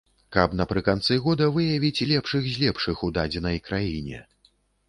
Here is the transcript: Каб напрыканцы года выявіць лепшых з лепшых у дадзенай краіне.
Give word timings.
Каб 0.35 0.53
напрыканцы 0.61 1.17
года 1.25 1.49
выявіць 1.59 2.05
лепшых 2.13 2.43
з 2.55 2.57
лепшых 2.65 3.07
у 3.09 3.11
дадзенай 3.19 3.63
краіне. 3.69 4.27